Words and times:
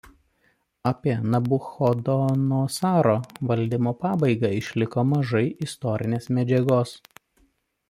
Apie 0.91 1.17
Nabuchodonosaro 1.33 3.13
valdymo 3.51 3.95
pabaigą 4.01 4.53
išliko 4.63 5.07
mažai 5.13 5.45
istorinės 5.69 6.31
medžiagos. 6.39 6.99